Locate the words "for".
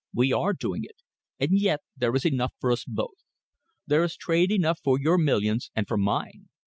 2.59-2.71, 4.83-4.99, 5.87-5.95